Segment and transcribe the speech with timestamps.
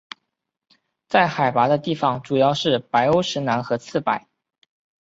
[1.07, 4.19] 在海拔的地方主要是白欧石楠和刺柏。